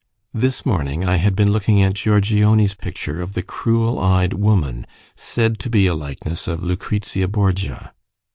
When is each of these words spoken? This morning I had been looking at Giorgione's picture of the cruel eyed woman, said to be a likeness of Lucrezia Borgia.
This 0.33 0.65
morning 0.65 1.05
I 1.05 1.17
had 1.17 1.35
been 1.35 1.51
looking 1.51 1.79
at 1.83 1.93
Giorgione's 1.93 2.73
picture 2.73 3.21
of 3.21 3.33
the 3.35 3.43
cruel 3.43 3.99
eyed 3.99 4.33
woman, 4.33 4.87
said 5.15 5.59
to 5.59 5.69
be 5.69 5.85
a 5.85 5.93
likeness 5.93 6.47
of 6.47 6.65
Lucrezia 6.65 7.27
Borgia. 7.27 7.93